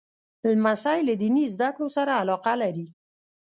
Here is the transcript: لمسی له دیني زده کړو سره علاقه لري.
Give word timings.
لمسی 0.49 0.99
له 1.07 1.13
دیني 1.21 1.45
زده 1.53 1.69
کړو 1.75 1.87
سره 1.97 2.11
علاقه 2.21 2.53
لري. 2.61 2.87